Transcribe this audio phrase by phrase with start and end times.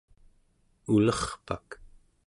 [0.95, 1.67] ulerpak